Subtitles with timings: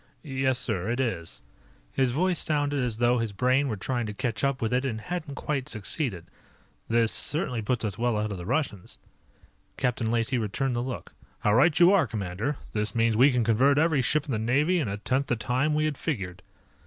[0.23, 1.43] "Yes, sir, it is."
[1.93, 4.99] His voice sounded as though his brain were trying to catch up with it and
[4.99, 6.25] hadn't quite succeeded.
[6.89, 8.97] "This certainly puts us well ahead of the Russians."
[9.77, 11.13] Captain Lacey returned the look.
[11.41, 12.57] "How right you are, commander.
[12.73, 15.75] This means we can convert every ship in the Navy in a tenth the time
[15.75, 16.41] we had figured."